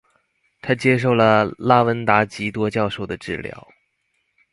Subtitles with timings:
[0.63, 3.67] 他接受了拉文達笈多教授的治療。